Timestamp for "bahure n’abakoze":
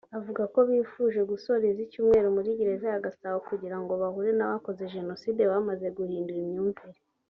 4.01-4.83